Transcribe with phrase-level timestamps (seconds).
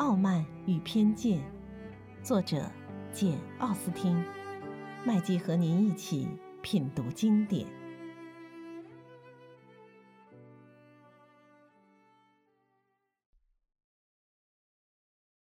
[0.00, 1.38] 傲慢与偏见》，
[2.24, 2.72] 作者
[3.12, 4.16] 简·奥斯汀。
[5.04, 6.26] 麦基和您一起
[6.62, 7.66] 品读经典。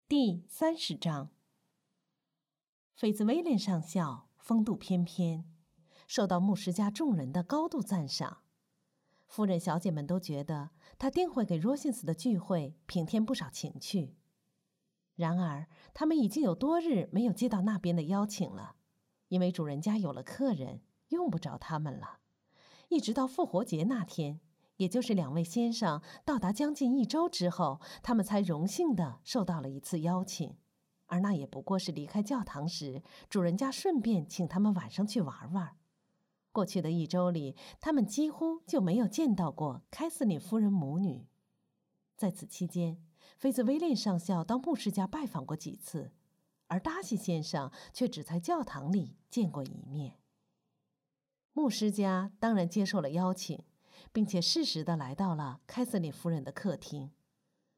[0.09, 1.29] 第三十章，
[2.93, 5.45] 菲兹威廉上校风度翩翩，
[6.05, 8.39] 受到牧师家众人的高度赞赏。
[9.25, 14.18] 夫人、小姐们都觉得他定会给罗辛斯的聚会平添不少情趣。
[15.19, 18.77] 然而，他们已经有多日没有接到那边的邀请了。
[19.27, 22.19] 因为主人家有了客人，用不着他们了。
[22.87, 24.39] 一直到复活节那天，
[24.77, 30.55] 也就是两位先生到达将近一周之后，他们才荣幸地受到了一次邀请，
[31.07, 35.75] 而那也不过是离开教堂时，主人家顺便请他们晚上去玩玩。
[36.53, 41.27] 过去的一周里，他们几乎就没有见到过凯瑟琳夫人母女。
[42.15, 43.03] 在此期间，
[43.37, 46.11] 菲兹威廉上校到牧师家拜访过几次。
[46.67, 50.19] 而达西先生却只在教堂里见过一面。
[51.53, 53.63] 牧师家当然接受了邀请，
[54.13, 57.11] 并且适时的来到了凯瑟琳夫人的客厅。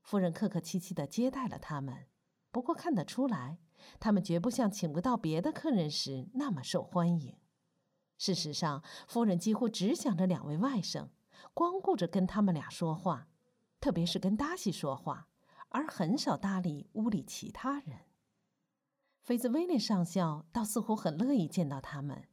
[0.01, 2.05] 夫人客客气气的接待了他们，
[2.51, 3.59] 不过看得出来，
[3.97, 7.37] 他们绝不像请不到别的客人时那么受欢迎。
[8.17, 11.07] 事实上，夫人几乎只想着两位外甥，
[11.53, 13.29] 光顾着跟他们俩说话，
[13.79, 15.29] 特别是跟达西说话，
[15.71, 18.05] 而很少搭理屋里其他人。
[19.21, 22.27] 菲兹威廉上校倒似乎很乐意见到他们。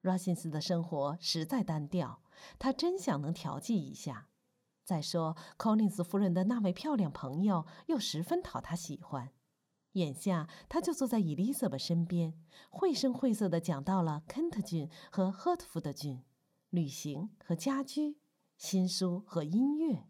[0.00, 2.22] 罗辛斯的生活实在单调，
[2.58, 4.28] 他真想能调剂一下。
[4.84, 9.32] 再说，柯林斯夫人的那位漂亮朋友又十分讨他喜欢。
[9.92, 12.34] 眼下，他就坐在伊丽莎白身边，
[12.70, 16.22] 绘声绘色地讲到了肯特郡和赫特福德郡、
[16.70, 18.18] 旅行和家居、
[18.56, 20.08] 新书和音乐。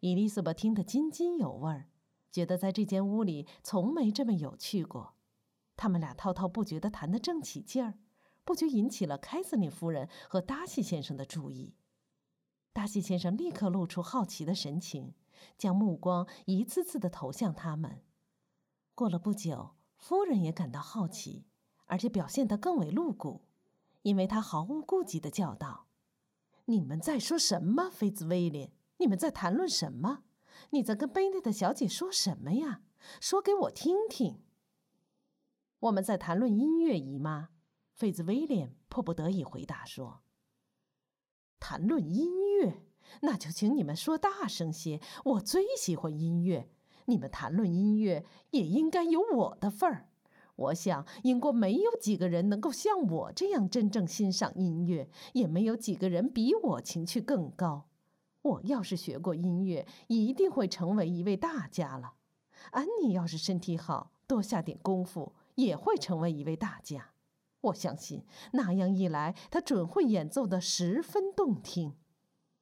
[0.00, 1.89] 伊丽莎白听得津津有味儿，
[2.30, 5.14] 觉得在这间屋里从没这么有趣过。
[5.76, 7.94] 他们俩滔滔不绝地谈得正起劲儿，
[8.44, 11.74] 不觉引起了凯瑟琳夫人和达西先生的注意。
[12.72, 15.14] 达西先生立刻露出好奇的神情，
[15.58, 18.02] 将目光一次次地投向他们。
[18.94, 21.46] 过了不久，夫人也感到好奇，
[21.86, 23.46] 而且表现得更为露骨，
[24.02, 25.86] 因为她毫无顾忌地叫道
[26.66, 28.72] ：“你们在说什么，菲兹威廉？
[28.98, 30.24] 你们在谈论什么？
[30.70, 32.82] 你在跟贝内特小姐说什么呀？
[33.20, 34.42] 说给我听听。”
[35.80, 37.48] 我们在谈论音乐，姨妈，
[37.94, 40.20] 费兹威廉迫不得已回答说
[41.58, 42.82] ：“谈论音乐，
[43.22, 45.00] 那就请你们说大声些。
[45.24, 46.68] 我最喜欢音乐，
[47.06, 50.08] 你们谈论音乐也应该有我的份儿。
[50.56, 57.89] 我想，英国没有几个人能够像我这样真正欣赏音乐，也没有几个人比我情趣更高。
[58.42, 62.14] 我要是学过音乐，一定会成为一位大家了。
[62.70, 67.12] 安妮要是身体好，多下点功夫。”也会成为一位大家，
[67.60, 71.98] 我相信那样一来，她准会演奏的十分动听。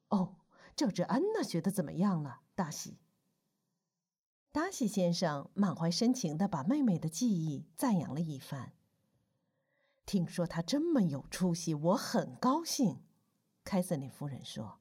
[0.09, 0.35] 哦，
[0.75, 2.97] 这支安娜学的怎么样了，达西？
[4.51, 8.73] 达西先生满怀深情地把妹妹的技艺赞扬了一番。
[10.05, 13.01] 听说她这么有出息，我很高兴。
[13.63, 14.79] 凯瑟琳夫人说：“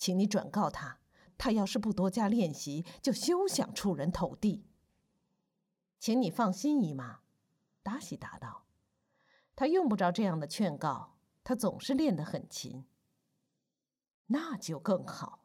[0.00, 0.96] 请你转告她，
[1.36, 4.64] 她要是不多加练习，就休想出人头地。”
[6.00, 7.20] 请你放心，姨妈，
[7.82, 8.64] 达西答道
[9.54, 12.86] ：“他用不着这样的劝告，他总是练得很勤。
[14.28, 15.44] 那就更好，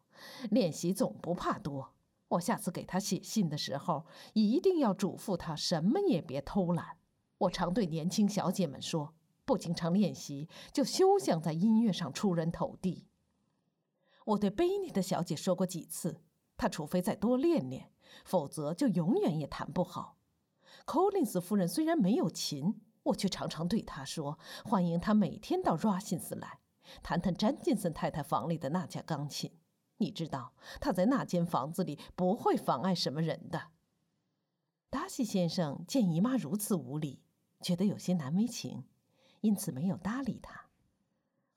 [0.50, 1.94] 练习总不怕多。
[2.30, 6.98] 我下次给他写信的时候，一定要嘱咐他什么也别偷懒。
[7.40, 13.06] 我常对年轻小姐们说，不经常练习，就休想在音乐上出人头地。
[14.26, 16.22] 我对贝尼的小姐说过几次，
[16.58, 17.92] 她除非再多练练，
[18.24, 20.18] 否则就永远也弹不好。”
[20.86, 26.60] 柯林斯夫人虽然没有琴，我却常常对她说：“欢迎她每天到 Rushins 来，
[27.02, 29.52] 弹弹詹金森太太房里的那架钢琴。
[29.98, 33.70] 你知道，她在那间房子里不会妨碍什么人的。”
[34.90, 37.22] 达西先生见姨妈如此无礼，
[37.62, 38.86] 觉得有些难为情，
[39.42, 40.65] 因此没有搭理她。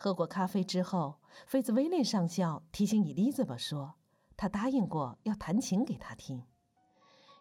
[0.01, 3.95] 喝过咖啡之后，菲兹威廉上校提醒伊丽莎白说
[4.39, 6.45] ：“他答应过要弹琴给她听。”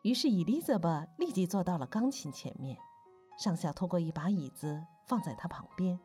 [0.02, 2.76] 于是，伊丽莎白立即坐到了钢琴前面，
[3.38, 6.00] 上校拖过一把椅子放在她旁边。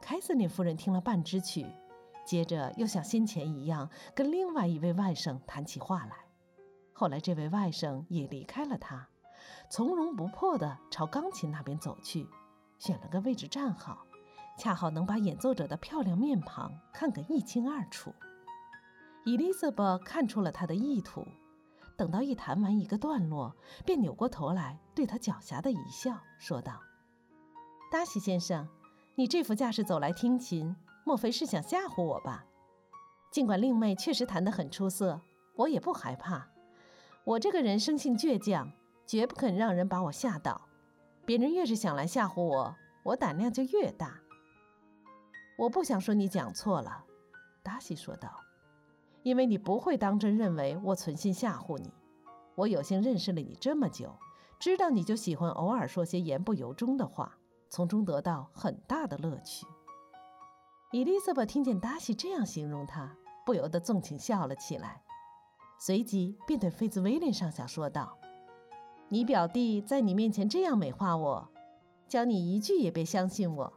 [0.00, 1.64] 凯瑟琳夫人听了半支曲，
[2.24, 6.16] 接着又像先前一样跟另外一位外甥谈起话来。
[6.92, 9.08] 后来，这位外甥也离开了她，
[9.70, 12.28] 从容不迫地朝钢琴那边走去，
[12.76, 14.04] 选了个位置站好，
[14.56, 18.14] 恰好能把演奏者的漂亮面庞看个一清二楚。
[19.24, 21.26] 伊丽莎白看出了他的意图。
[21.96, 23.56] 等到一弹完一个段落，
[23.86, 26.78] 便扭过头来对他狡黠的一笑，说道
[27.90, 28.68] ：“达西先生，
[29.14, 32.44] 你这副架势走来听琴，莫非是想吓唬我吧？
[33.30, 35.22] 尽管令妹确实弹得很出色，
[35.54, 36.46] 我也不害怕。
[37.24, 38.70] 我这个人生性倔强，
[39.06, 40.68] 绝不肯让人把我吓倒。
[41.24, 44.20] 别人越是想来吓唬我，我胆量就越大。
[45.58, 47.04] 我不想说你讲错了。”
[47.62, 48.30] 达西说道。
[49.22, 51.92] 因为你不会当真认为我存心吓唬你，
[52.54, 54.16] 我有幸认识了你这么久，
[54.60, 57.36] 知道你就喜欢偶尔说些言不由衷的话，
[57.68, 59.66] 从中得到很大的乐趣。
[60.92, 65.02] 伊丽莎白听见达西这样形容他，不由得纵情笑了起来，
[65.80, 68.16] 随即便对菲兹威廉上校说道
[69.10, 71.48] ：“你表弟在你面前这样美化我，
[72.06, 73.72] 教你一句也别相信我，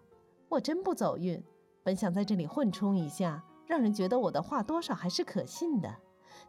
[0.50, 1.44] 我真不走运，
[1.84, 5.96] 本想在这里混充一下。”让人觉得我的话多少还是可信的，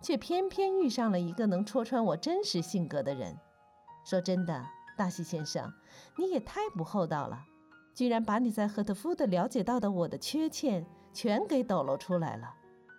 [0.00, 3.38] 却偏偏遇上了一个能戳穿我真实性格的人。
[4.06, 4.65] 说真的，
[4.97, 5.71] 大西先生，
[6.17, 7.44] 你也太不厚道了，
[7.94, 12.55] 居然把你在赫特福德了解到的我的缺陷全给抖露出来了。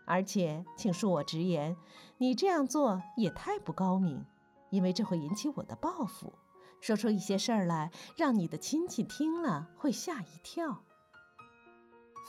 [0.05, 1.75] 而且，请恕我直言，
[2.19, 4.23] 你这样做也太不高明，
[4.69, 6.31] 因为这会引起我的报复，
[6.79, 10.83] 说出一些事儿来，让你的亲戚听了会吓一跳。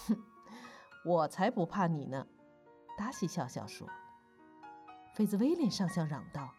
[0.09, 0.17] 哼。
[1.05, 2.27] 我才不怕你呢，
[2.97, 3.89] 达西笑笑说。
[5.15, 6.55] 菲兹威廉上校嚷道：“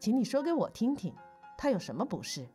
[0.00, 1.14] 请你说给我听听，
[1.58, 2.48] 他有什么不是？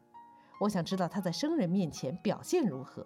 [0.59, 3.05] 我想知道他在生人面前表现如何。”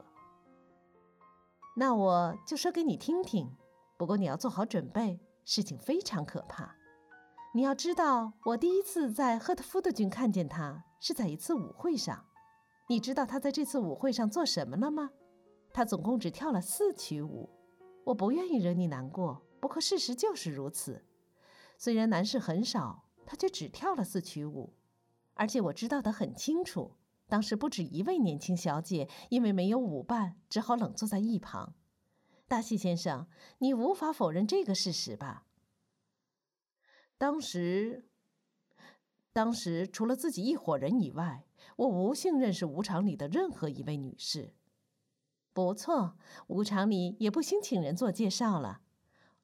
[1.76, 3.56] 那我就说给你听听，
[3.98, 6.76] 不过你要做好准备，事情非常可怕。
[7.54, 12.26] 你要知道，我第一次在赫特福德郡看见他是在一次舞会上。
[12.88, 15.12] 你知道他在这次舞会上做什么了吗？
[15.74, 17.50] 他总共只跳了四曲舞。
[18.04, 21.06] 我不愿意惹你难过，不过事实就是如此。
[21.78, 24.74] 虽然男士很少，他却只跳了四曲舞，
[25.36, 26.98] 而且我知道的很清楚。
[27.28, 31.76] 当时不止一位年轻小姐因为没有舞伴，只好冷坐在一旁。
[32.48, 33.28] 大西先生，
[33.60, 35.46] 你无法否认这个事实吧？
[37.18, 38.10] 当时，
[39.32, 41.46] 当时除了自己一伙人以外，
[41.78, 44.54] 我无幸认识舞场里的任何一位女士。
[45.54, 46.18] 不错，
[46.48, 48.82] 舞场里也不兴请人做介绍了。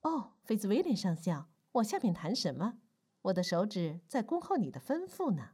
[0.01, 2.79] 哦，菲兹威廉上校，我下面谈什么？
[3.23, 5.49] 我的手指在恭候你的吩咐呢。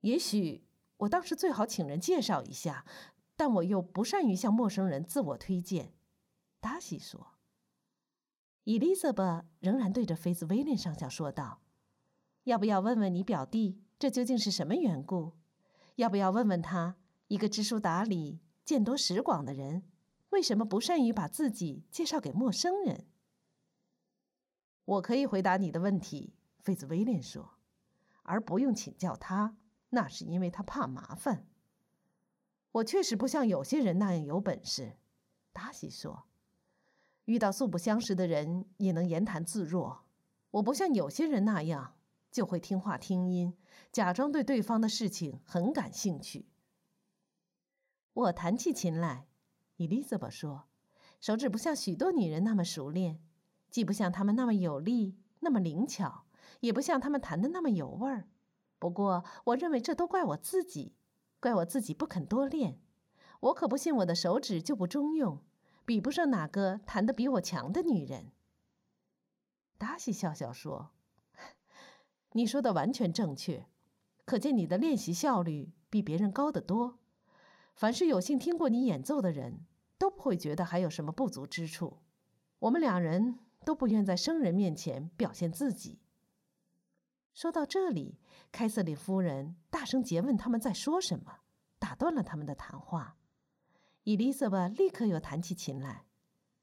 [0.00, 0.66] 也许
[0.96, 2.84] 我当时最好请人介绍一下，
[3.36, 5.92] 但我又不善于向陌生人自我推荐。
[6.60, 7.34] 达西说。
[8.64, 11.60] 伊丽莎白仍然对着菲兹威廉上校说道
[12.44, 15.34] ：“要不要问问你表弟，这究竟是什么缘故？
[15.96, 16.96] 要不要问问他，
[17.28, 19.82] 一个知书达理？”见多识广的人，
[20.30, 23.06] 为什么不善于把自己介绍给陌生人？
[24.84, 27.58] 我可以回答你的问题，费兹威廉说，
[28.22, 29.56] 而不用请教他，
[29.90, 31.46] 那是因为他怕麻烦。
[32.72, 34.96] 我确实不像有些人那样有本事，
[35.52, 36.24] 达西说，
[37.26, 40.04] 遇到素不相识的人也能言谈自若。
[40.50, 41.96] 我不像有些人那样
[42.30, 43.56] 就会听话听音，
[43.92, 46.46] 假装对对方的事情很感兴趣。
[48.14, 49.26] 我弹起琴来，
[49.76, 50.68] 伊丽莎白说
[51.20, 53.20] ：“手指不像许多女人那么熟练，
[53.70, 56.24] 既不像她们那么有力、那么灵巧，
[56.60, 58.28] 也不像她们弹的那么有味儿。
[58.78, 60.94] 不过，我认为这都怪我自己，
[61.40, 62.78] 怪我自己不肯多练。
[63.40, 65.42] 我可不信我的手指就不中用，
[65.84, 68.30] 比不上哪个弹得比我强的女人。”
[69.76, 70.92] 达西笑笑说
[72.32, 73.66] ：“你说的完全正确，
[74.24, 77.00] 可见你的练习效率比别人高得多。”
[77.74, 79.66] 凡是有幸听过你演奏的人，
[79.98, 81.98] 都不会觉得还有什么不足之处。
[82.60, 86.00] 我们两人都不愿在生人面前表现自己。
[87.32, 88.18] 说到这里，
[88.52, 91.40] 凯瑟琳夫人大声诘问他们在说什么，
[91.78, 93.16] 打断了他们的谈话。
[94.04, 96.04] 伊丽莎白立刻又弹起琴来。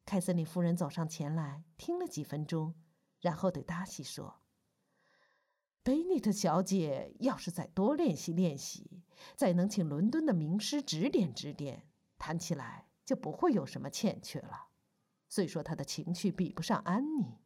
[0.05, 2.73] 凯瑟琳夫人走上前来，听了几分钟，
[3.19, 4.40] 然后对达西说。
[5.83, 9.01] 贝尼特小姐要是再多练习练习，
[9.35, 11.87] 再能请伦敦的名师指点指点，
[12.19, 14.67] 弹起来就不会有什么欠缺了。
[15.27, 17.39] 虽说她的情趣比不上安妮，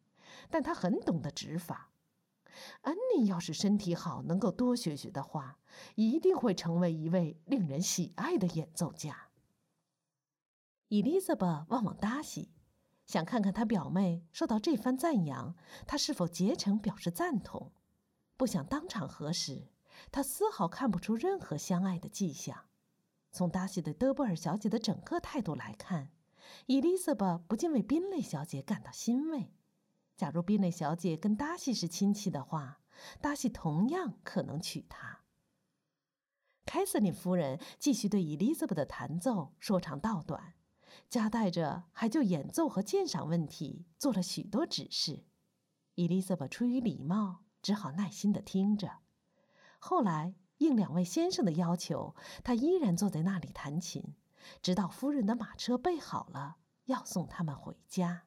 [0.50, 1.92] 但她很懂得指法。
[2.82, 5.60] 安妮要是身体好，能够多学学的话，
[5.96, 9.30] 一定会成为一位令人喜爱的演奏家。
[10.90, 12.52] 伊丽莎白望望达西，
[13.06, 15.56] 想看看她表妹受到这番赞扬，
[15.88, 17.72] 她是否竭诚表示赞同。
[18.38, 19.70] 不想当场核实，
[20.12, 22.66] 他丝毫看不出任何相爱的迹象。
[23.32, 26.12] 从达西对德布尔小姐的整个态度来看，
[26.68, 29.54] 伊丽莎白不禁为宾蕾小姐感到欣慰。
[30.16, 32.80] 假如宾蕾小姐跟达西是亲戚的话，
[33.22, 35.22] 达西同样可能娶她。
[36.66, 40.54] 凯瑟琳夫人继续对伊丽莎白的弹奏说长道短，
[41.10, 45.26] 夹带着还就演奏和鉴赏问题做了许多指示。
[45.96, 49.00] 伊丽莎白出于礼貌，只好耐心的听着。
[49.80, 54.14] 后来应两位先生的要求，她依然坐在那里弹琴，
[54.62, 58.26] 直到夫人的马车备好了，要送他们回家。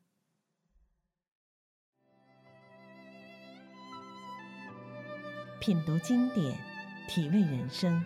[5.60, 6.58] 品读经典，
[7.06, 8.04] 体味人生，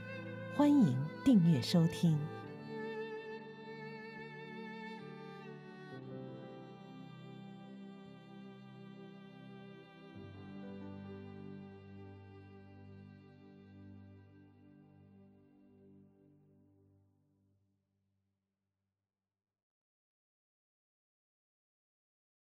[0.54, 2.41] 欢迎订阅收听。